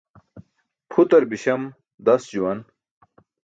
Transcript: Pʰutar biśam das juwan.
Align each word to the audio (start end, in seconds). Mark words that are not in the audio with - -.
Pʰutar 0.91 1.23
biśam 1.29 1.61
das 2.05 2.23
juwan. 2.33 2.59